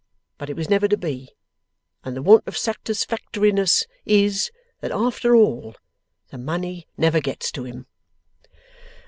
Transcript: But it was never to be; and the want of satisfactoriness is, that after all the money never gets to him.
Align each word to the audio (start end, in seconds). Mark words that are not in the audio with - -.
But 0.39 0.49
it 0.49 0.55
was 0.55 0.67
never 0.67 0.87
to 0.87 0.97
be; 0.97 1.29
and 2.03 2.15
the 2.17 2.23
want 2.23 2.47
of 2.47 2.57
satisfactoriness 2.57 3.85
is, 4.03 4.49
that 4.79 4.89
after 4.89 5.35
all 5.35 5.75
the 6.31 6.39
money 6.39 6.87
never 6.97 7.19
gets 7.19 7.51
to 7.51 7.65
him. 7.65 7.85